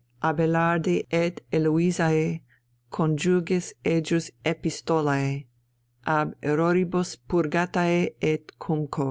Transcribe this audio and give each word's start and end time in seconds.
Abaelardi 0.23 1.05
et 1.11 1.41
Heloisae 1.53 2.41
conjugis 2.91 3.71
ejus 3.85 4.31
Epistolae, 4.43 5.45
ab 6.07 6.33
erroribus 6.41 7.15
purgatae 7.29 8.15
et 8.19 8.51
cum 8.57 8.87
codd. 8.87 8.99